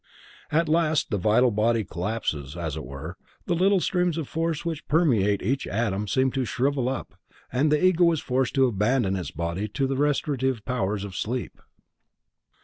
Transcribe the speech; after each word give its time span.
At 0.51 0.67
last 0.67 1.11
the 1.11 1.19
vital 1.19 1.51
body 1.51 1.83
collapses, 1.83 2.57
as 2.57 2.75
it 2.75 2.83
were, 2.83 3.17
the 3.45 3.53
little 3.53 3.79
streams 3.79 4.17
of 4.17 4.27
force 4.27 4.65
which 4.65 4.87
permeate 4.87 5.43
each 5.43 5.67
atom 5.67 6.07
seem 6.07 6.31
to 6.31 6.43
shrivel 6.43 6.89
up, 6.89 7.13
and 7.53 7.71
the 7.71 7.85
Ego 7.85 8.11
is 8.11 8.19
forced 8.19 8.55
to 8.55 8.65
abandon 8.65 9.15
its 9.15 9.29
body 9.29 9.67
to 9.67 9.85
the 9.85 9.95
restorative 9.97 10.65
powers 10.65 11.03
of 11.03 11.15
sleep. 11.15 11.61